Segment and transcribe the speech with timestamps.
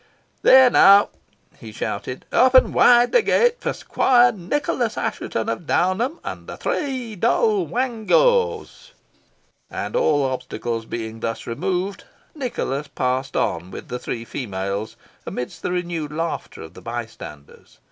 [0.41, 1.09] There, now!"
[1.59, 7.15] he shouted, "Open wide the gate for Squire Nicholas Assheton of Downham, and the three
[7.15, 8.93] Doll Wangos."
[9.69, 14.95] And, all obstacles being thus removed, Nicholas passed on with the three females
[15.27, 17.77] amidst the renewed laughter of the bystanders.